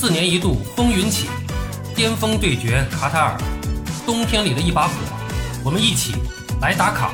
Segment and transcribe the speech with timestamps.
[0.00, 1.28] 四年一度风云起，
[1.92, 3.36] 巅峰对决卡塔尔，
[4.06, 4.94] 冬天里的一把火，
[5.64, 6.14] 我们一起
[6.60, 7.12] 来打卡。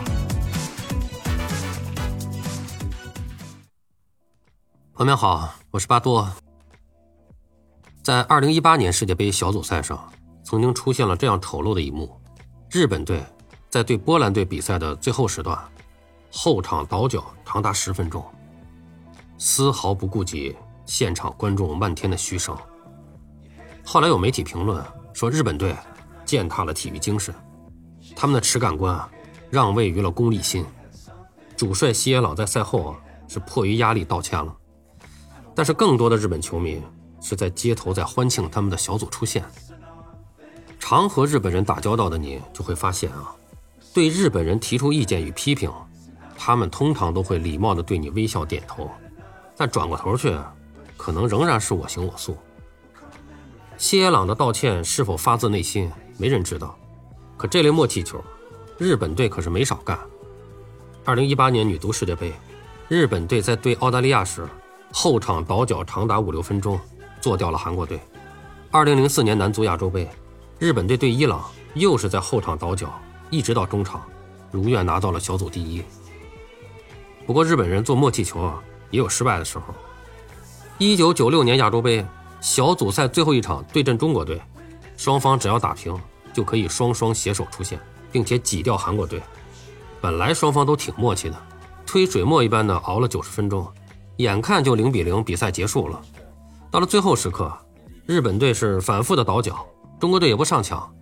[4.93, 6.31] 朋友们好，我是巴多。
[8.03, 10.13] 在二零一八年世界杯小组赛上，
[10.43, 12.21] 曾经出现了这样丑陋的一幕：
[12.71, 13.25] 日本队
[13.71, 15.59] 在对波兰队比赛的最后时段，
[16.31, 18.23] 后场倒脚长达十分钟，
[19.39, 20.55] 丝毫不顾及
[20.85, 22.55] 现场观众漫天的嘘声。
[23.85, 25.77] 后来有媒体评论说，日本队
[26.25, 27.33] 践踏了体育精神，
[28.17, 29.09] 他们的耻感观啊
[29.51, 30.65] 让位于了功利心。
[31.57, 32.97] 主帅西野朗在赛后啊
[33.29, 34.57] 是迫于压力道歉了，
[35.55, 36.83] 但是更多的日本球迷
[37.21, 39.45] 是在街头在欢庆他们的小组出线。
[40.81, 43.33] 常和日本人打交道的你就会发现啊，
[43.93, 45.71] 对日本人提出意见与批评，
[46.37, 48.91] 他们通常都会礼貌地对你微笑点头，
[49.57, 50.37] 但转过头去，
[50.97, 52.37] 可能仍然是我行我素。
[53.77, 56.77] 谢野朗的道歉是否发自内心，没人知道。
[57.37, 58.23] 可这类默契球，
[58.79, 59.99] 日本队可是没少干。
[61.05, 62.33] 二零一八年女足世界杯，
[62.89, 64.49] 日本队在对澳大利亚时，
[64.93, 66.79] 后场倒脚长达五六分钟，
[67.21, 68.01] 做掉了韩国队。
[68.71, 70.09] 二零零四年男足亚洲杯，
[70.59, 74.03] 日本队对伊朗又是在后场倒脚，一直到中场，
[74.53, 75.83] 如愿拿到了小组第一。
[77.27, 79.75] 不过日本人做默契球啊，也有失败的时候。
[80.79, 82.07] 一九九六年亚洲杯。
[82.45, 84.39] 小组赛最后一场对阵中国队，
[84.99, 85.99] 双方只要打平
[86.35, 87.81] 就可以双双携手出线，
[88.13, 89.19] 并且挤掉韩国队。
[89.99, 91.37] 本来双方都挺默契的，
[91.87, 93.67] 推水墨一般的熬了九十分钟，
[94.19, 95.99] 眼看就零比零，比赛结束了。
[96.71, 97.51] 到了最后时刻，
[98.05, 99.67] 日本队是反复的倒脚，
[99.99, 100.95] 中国队也不上抢，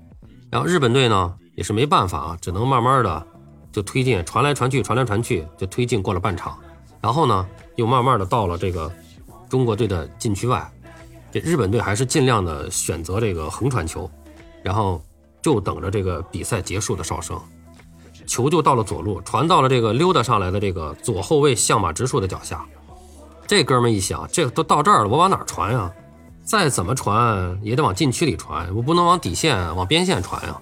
[0.48, 3.26] 然后日本队呢也是没办法啊，只能慢慢的
[3.72, 6.56] 就推进，传来传去，传来传去，就推进过了半场，
[7.00, 8.88] 然后呢又慢慢的到了这个
[9.48, 10.72] 中国队的禁区外。
[11.32, 14.08] 这日本队还是尽量的选择这个横传球，
[14.62, 15.02] 然后
[15.40, 17.40] 就等着这个比赛结束的哨声，
[18.26, 22.62] 球就到了左路，传到了这个溜达上来的这个左后卫相马直树的脚下。
[23.46, 25.90] 这哥们一想，这都到这儿了，我往哪传呀？
[26.44, 30.60] 再怎么传也得往禁区里传，我不能往底线、往边线传呀。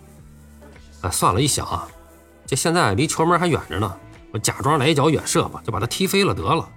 [1.00, 1.88] 哎，算了，一想啊，
[2.47, 3.92] 这现在离球门还远着呢，
[4.32, 6.69] 我假装来一脚远射吧，就把他踢飞了得了。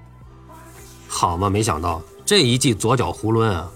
[1.08, 3.70] 好嘛，没想到这一记左脚囫囵啊！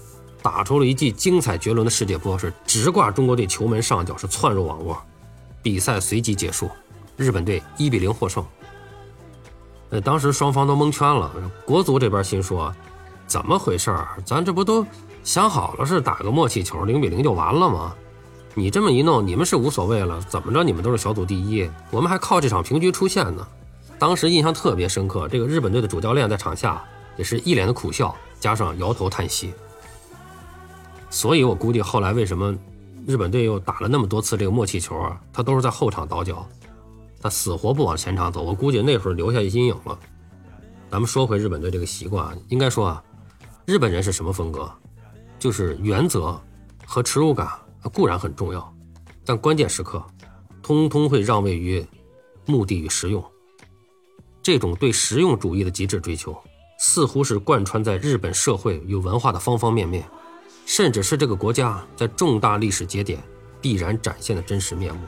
[0.47, 4.97] 打出了一记精彩绝伦的世界波，是直挂中国队球门上角，是窜入网窝。
[5.62, 6.72] 比赛随即结束，
[7.18, 8.41] 日本队一比零获胜。
[9.90, 11.30] 呃，当时双方都蒙圈了。
[11.66, 12.74] 国足这边心说
[13.28, 14.08] ：“怎么回事儿？
[14.24, 14.88] 咱这不都
[15.22, 17.94] 想好了是打个默契球，零比零就完了吗？
[18.53, 23.46] 你这么一弄，你们是无所谓了，怎么着你们都是小组第一，我们还靠这场平局出线呢？”
[24.00, 26.81] 当时印象特别深刻，这个日本队的主教练在场下
[27.18, 29.53] 也是一脸的苦笑，加上摇头叹息。
[31.09, 32.57] 所以我估计后来为什么
[33.06, 35.19] 日本队又打了那么多次这个默契球啊？
[35.31, 36.47] 他都是在后场倒脚，
[37.22, 38.44] 他死活不往前场走。
[38.44, 39.97] 我估计那会儿留下阴影了。
[40.91, 43.03] 咱们说回日本队这个习惯，应该说啊，
[43.66, 44.69] 日本人是什么风格？
[45.40, 46.40] 就是原则
[46.85, 47.47] 和耻辱感
[47.94, 48.73] 固然很重要，
[49.23, 50.03] 但关键时刻，
[50.62, 51.85] 通通会让位于
[52.46, 53.23] 目的与实用。
[54.41, 56.38] 这种对实用主义的极致追求，
[56.79, 60.03] 似乎是贯穿在日本社会与文化的方方面面。
[60.67, 63.23] 甚至是这个国家在重大历史节点
[63.61, 65.00] 必然展现的真实面目。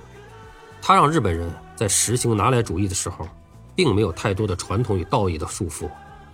[0.82, 3.28] 它让日本人在实行拿来主义的时候，
[3.76, 5.90] 并没有太多的传统与道义的束缚，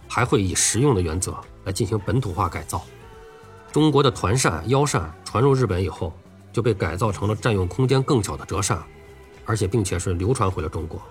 [0.07, 2.85] 还会以实用的原则来进行本土化改造。
[3.71, 6.13] 中国的团扇、腰扇传入日本以后，
[6.53, 8.81] 就被改造成了占用空间更小的折扇，
[9.43, 11.01] 而且并且是流传回了中国。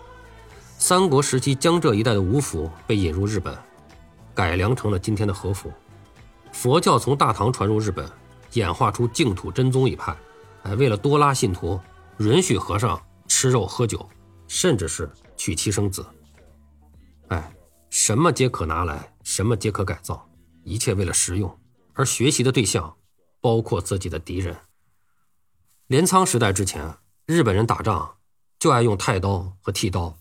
[0.79, 3.53] 三国时期江浙一带的吴服被引入日本，
[4.33, 5.73] 改良成了今天的和服。
[6.55, 8.09] 佛教从大唐传入日本，
[8.53, 10.17] 演化出净土真宗一派。
[10.63, 11.79] 哎，为了多拉信徒，
[12.19, 14.09] 允许和尚吃肉喝酒，
[14.47, 16.07] 甚至是娶妻生子。
[17.29, 17.53] 哎，
[17.91, 20.27] 什么皆可拿来，什么皆可改造，
[20.63, 21.59] 一切为了实用。
[21.93, 22.97] 而学习的对象，
[23.41, 24.57] 包括自己的敌人。
[25.89, 26.97] 镰仓时代之前，
[27.27, 28.15] 日本人打仗
[28.61, 30.17] 就爱用太刀和剃刀。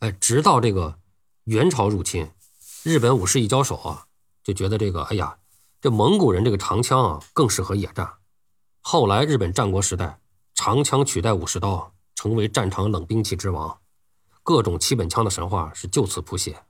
[0.00, 0.98] 哎，直到这个
[1.44, 2.30] 元朝入侵，
[2.82, 4.04] 日本武士一交手啊，
[4.44, 5.38] 就觉得这个，哎呀。
[5.80, 8.14] 这蒙古人这个长枪啊，更适合野战。
[8.80, 10.18] 后来日本战国时代，
[10.52, 13.78] 长枪取代武士刀，成为战场冷兵器之王。
[14.42, 16.64] 各种七本枪的神话是就此谱写。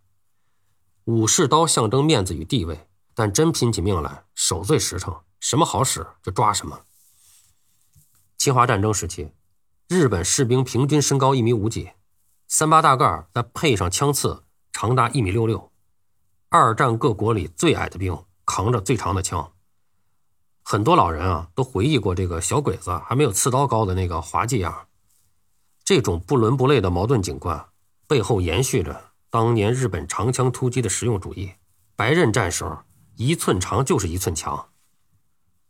[1.04, 6.80] 武士刀象征面子与地位，但真拼起命来，手最实诚，什么好使就抓什么。
[8.36, 9.32] 侵华战争时期，
[9.88, 11.92] 日本士兵平均身高一米五几，
[12.46, 15.72] 三八大盖再配上枪刺，长达一米六六。
[16.50, 18.22] 二战各国里最矮的兵。
[18.58, 19.52] 扛着最长的枪，
[20.64, 24.88] 很多老人啊都回忆过这个小鬼子还没有刺刀高的那个滑稽样。
[25.84, 27.66] 这种不伦不类的矛盾景观
[28.08, 31.52] 背后延续着当年日本长枪突击的实用主义。
[31.94, 32.78] 白刃战时候，
[33.14, 34.70] 一寸长就是一寸强。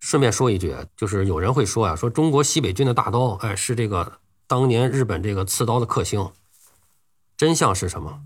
[0.01, 6.33] 顺便说一句，就是有人会说啊，说中国西北军的大刀，哎，是这个当年日本这个刺刀的克星。
[7.37, 8.23] 真相是什么？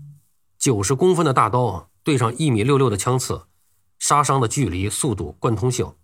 [0.57, 3.43] 九十公分的大刀对上一米六六的枪刺，
[4.03, 5.95] 杀伤的距离、速度、贯通性，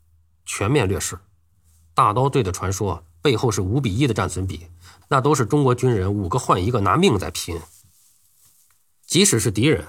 [0.45, 1.19] 全面劣势。
[1.93, 4.67] 大刀队的传说背后是五比一的战损比，
[5.09, 7.59] 那都是中国军人五个换一个拿命在拼。
[9.05, 9.85] 即使是敌人，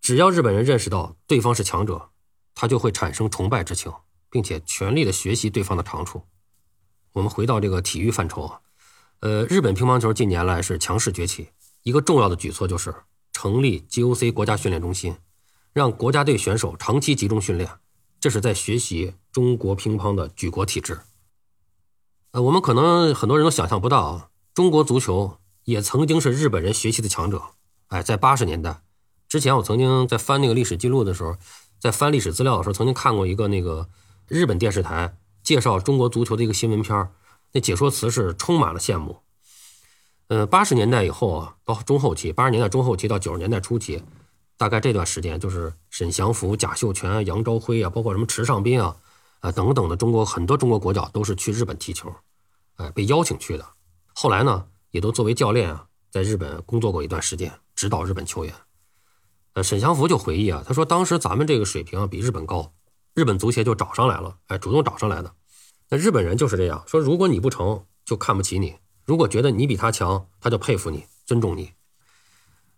[0.00, 2.10] 只要日本人认识到对方是强者，
[2.54, 3.92] 他就会产生崇拜之情。
[4.30, 6.22] 并且全力的学习对方的长处。
[7.12, 8.60] 我们回到这个体育范畴啊，
[9.20, 11.48] 呃，日本乒乓球近年来是强势崛起，
[11.82, 12.94] 一个重要的举措就是
[13.32, 15.16] 成立 GOC 国家训练中心，
[15.72, 17.70] 让国家队选手长期集中训练，
[18.20, 21.00] 这是在学习中国乒乓的举国体制。
[22.32, 27.42] 呃，我们可能很多人都想象不到啊，中国足球也曾经是日本人学习的强者。
[27.88, 28.82] 哎，在八十年代
[29.28, 31.36] 之前，我曾经在翻那个历史记录的时候，
[31.78, 33.88] 在翻历史资料的时候，曾经看过一个那个。
[34.30, 37.08] 日本电视台介绍中国足球的一个新闻片
[37.52, 39.22] 那解说词是充满了羡慕。
[40.26, 44.02] 呃，八十年代以后啊，到中后期，八十年代中后期到九十年代初期，
[44.58, 48.96] 大概这段时间就是沈祥福、贾秀全、杨朝辉啊，包括什么池尚斌啊，
[49.38, 52.12] 啊等等的中国很多中国国脚都是去日本踢球，
[52.76, 53.64] 哎，被邀请去的。
[54.12, 58.52] 后来呢，也都作为教练啊，在日本工作过一段时间，指导日本球员。
[59.54, 62.72] 呃，沈祥福就回忆啊，他说当时咱们这个水平比日本高。
[63.14, 65.32] 日本足协就找上来了，哎，主动找上来的。
[65.88, 71.72] 那日本人就是这样说：如果你不成就看不起你；如果觉得你比他强，他就佩服你、尊重你。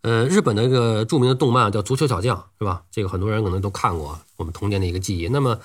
[0.03, 2.85] 呃，日本的一个著名的动漫叫《足球小将》，是吧？
[2.91, 5.29] 这个很多人可能都看过，我们童年的一个记忆。
[5.29, 5.61] 那么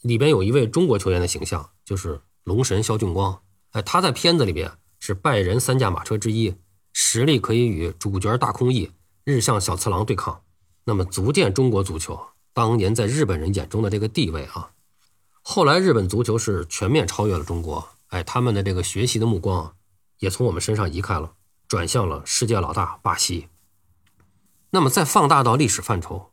[0.00, 3.40] 里边有一位中国球员的形象，就是龙神肖俊光。
[3.70, 6.56] 哎，他在片子里边是拜仁三驾马车之一，
[6.92, 8.90] 实力可以与主角大空翼、
[9.24, 10.42] 日向小次郎对抗。
[10.84, 12.20] 那么足见中国足球。
[12.52, 14.72] 当年在日本人眼中的这个地位啊，
[15.40, 19.74] 后来日本足球是全面超越了中国，哎，他们的这个学习的目光
[20.18, 21.32] 也从我们身上移开了，
[21.66, 23.46] 转向了世界老大巴西。
[24.74, 26.32] 那么再放大到历史范畴，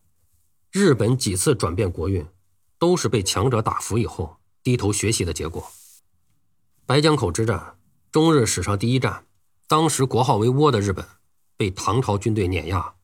[0.72, 2.26] 日本几次转变国运，
[2.78, 5.70] 都是被强者打服以后低头学习的结果。
[6.86, 7.78] 白江口之战，
[8.14, 9.26] 中日史上第一战，
[9.68, 11.06] 当时国号为倭的日本
[11.58, 12.96] 被唐朝军队碾压，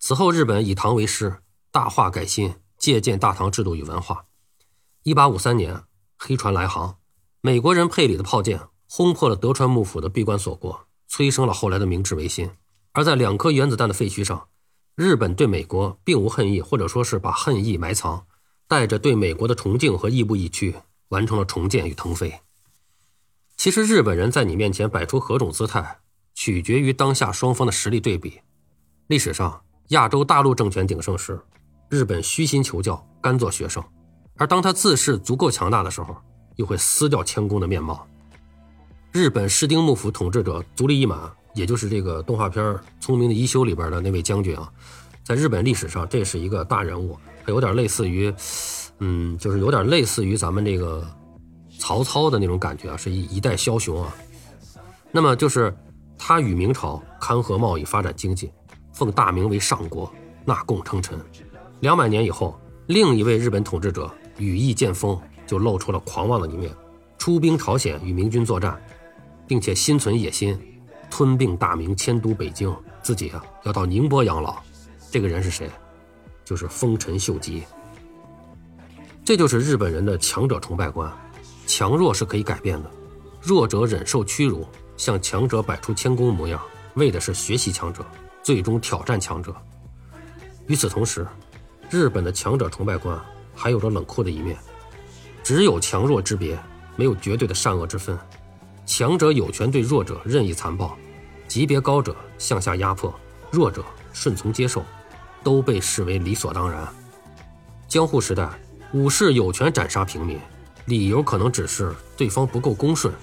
[0.00, 1.40] 此后日本以唐为师。
[1.72, 4.26] 大化改新，借鉴大唐制度与文化。
[5.04, 5.84] 一八五三年，
[6.18, 6.98] 黑船来航，
[7.40, 12.50] 美国人佩里的炮舰轰破了德川幕府的闭关锁国，催生了后来的明治维新。
[12.90, 14.48] 而在两颗原子弹的废墟上，
[14.96, 18.26] 日本对美国并无恨意，或者说是把恨意埋藏，
[18.68, 20.74] 带着对美国的崇敬和亦步亦趋，
[21.08, 22.40] 完成了重建与腾飞。
[23.56, 25.98] 其实，日本人在你面前摆出何种姿态，
[26.34, 28.40] 取决于当下双方的实力对比。
[29.06, 31.40] 历史上，亚洲大陆政权鼎盛时。
[31.88, 33.82] 日本虚心求教，甘做学生，
[34.36, 36.16] 而当他自恃足够强大的时候，
[36.56, 38.06] 又会撕掉谦恭的面貌。
[39.12, 41.18] 日本室町幕府统治者足利义满，
[41.54, 42.64] 也就是这个动画片
[43.00, 44.70] 《聪明的一休》里边的那位将军啊，
[45.24, 48.32] 在日本历史上这是一个大人物，他有点类似于，
[48.98, 51.06] 嗯，就是有点类似于咱们这个
[51.78, 54.14] 曹操的那种感觉啊，是一一代枭雄啊。
[55.10, 55.74] 那么就是
[56.16, 58.50] 他与明朝勘合贸易，发展经济，
[58.92, 60.12] 奉大明为上国，
[60.44, 61.18] 纳贡称臣。
[61.80, 66.70] 两百年以后，另一位日本统治者羽翼渐丰，就露出了狂妄的一面，
[67.18, 68.80] 出兵朝鲜与明军作战，
[69.48, 70.56] 并且心存野心，
[71.10, 74.62] 吞并大明，迁都北京，自己啊要到宁波养老。
[75.10, 75.68] 这个人是谁？
[76.44, 77.64] 就是丰臣秀吉。
[79.24, 81.12] 这就是日本人的强者崇拜观，
[81.66, 82.90] 强弱是可以改变的，
[83.40, 86.60] 弱者忍受屈辱，向强者摆出谦恭模样，
[86.94, 88.04] 为的是学习强者，
[88.42, 89.54] 最终挑战强者。
[90.66, 91.26] 与此同时，
[91.90, 93.20] 日本的强者崇拜观
[93.54, 94.56] 还有着冷酷的一面，
[95.42, 96.58] 只有强弱之别，
[96.96, 98.18] 没有绝对的善恶之分。
[98.90, 100.98] 强者有权对弱者任意残暴，
[101.46, 103.14] 级别高者向下压迫，
[103.48, 104.84] 弱者顺从接受，
[105.44, 106.92] 都被视为理所当然。
[107.86, 108.50] 江户时代，
[108.92, 110.40] 武士有权斩杀平民，
[110.86, 113.14] 理由可能只是对方不够恭顺。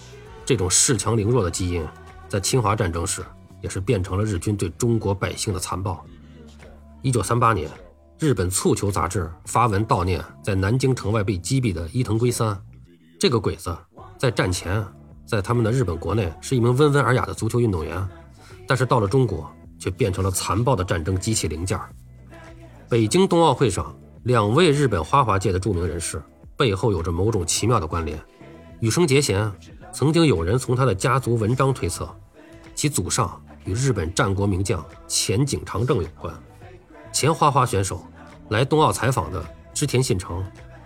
[0.46, 1.86] 这种恃强凌弱的基因，
[2.30, 3.22] 在侵华战争时
[3.62, 6.02] 也是变成了日军对中国百姓的残暴。
[7.02, 7.70] 一九三八年。
[8.20, 12.60] 日本蹴球杂志发文悼念在南京城外被击毙的伊藤圭三，
[13.20, 13.78] 这个鬼子
[14.18, 14.84] 在战前，
[15.28, 18.08] 在他们的日本国内是一名温文尔雅的足球运动员，
[18.66, 21.78] 但是到了中国却变成了残暴的战争机器零件。
[22.88, 23.94] 北京冬奥会上，
[24.24, 26.24] 两位日本花滑界的著名人士
[26.56, 28.18] 背后有着某种奇妙的关联。
[28.80, 29.52] 羽生结弦
[29.92, 32.10] 曾经有人从他的家族文章推测，
[32.74, 36.34] 其祖上与日本战国名将前景长政有关。
[37.12, 38.02] 前花滑选手
[38.50, 39.44] 来冬奥采访的
[39.74, 40.42] 织田信长，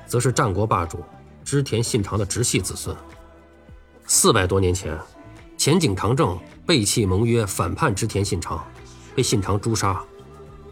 [0.07, 1.03] 则是战国霸主
[1.43, 2.95] 织田信长的直系子孙。
[4.13, 4.99] 四百多年前，
[5.57, 8.61] 前景长政背弃盟约，反叛织田信长，
[9.15, 10.03] 被信长诛杀。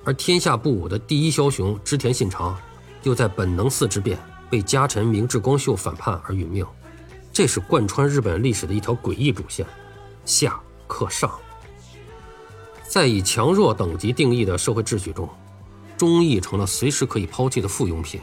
[0.03, 2.59] 而天下不武的第一枭雄织田信长，
[3.03, 4.19] 又在本能寺之变
[4.49, 6.67] 被家臣明智光秀反叛而殒命。
[7.31, 9.65] 这是贯穿日本历史的一条诡异主线：
[10.25, 11.31] 下克上。
[12.89, 15.29] 在以强弱等级定义的社会秩序中，
[15.95, 18.19] 忠义成了随时可以抛弃的附庸品。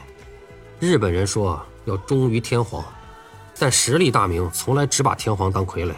[0.79, 2.85] 日本人说要忠于天皇，
[3.59, 5.93] 但实力大明从来只把天皇当傀儡。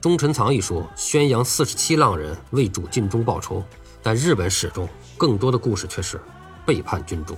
[0.00, 3.62] 忠臣藏一书宣扬四十七浪人为主尽忠报仇，
[4.02, 6.20] 但日本史中更多的故事却是
[6.64, 7.36] 背叛君主。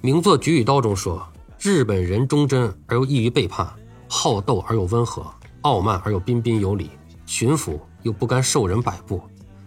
[0.00, 1.26] 名作《菊与刀》中说，
[1.60, 3.70] 日本人忠贞而又易于背叛，
[4.08, 5.24] 好斗而又温和，
[5.60, 6.90] 傲慢而又彬彬有礼，
[7.26, 9.22] 驯服又不甘受人摆布。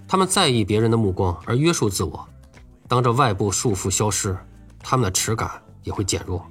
[0.07, 2.27] 他们在意别人的目光而约束自我，
[2.87, 4.35] 当这外部束缚消失，
[4.79, 5.49] 他们的耻感
[5.83, 6.45] 也会减弱，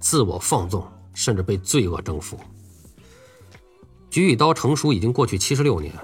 [0.00, 2.38] 自我放纵，甚至被罪恶征服。
[4.10, 5.94] 菊与刀成熟已经过去七十六年，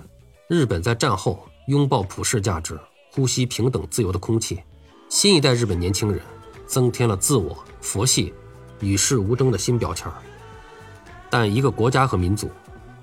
[0.49, 2.79] 日本在战后拥抱普世价值，
[3.13, 4.61] 呼吸平等自由的空气。
[5.09, 6.21] 新一代日本年轻人
[6.67, 8.33] 增添了自我、佛系、
[8.81, 10.11] 与世无争的新标签
[11.31, 12.49] 但一个国家和民族，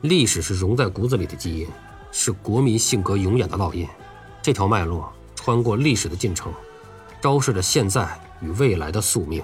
[0.01, 1.67] 历史是融在骨子里的基因，
[2.11, 3.87] 是国民性格永远的烙印。
[4.41, 6.53] 这条脉络穿过历史的进程，
[7.21, 9.43] 昭示着现在与未来的宿命。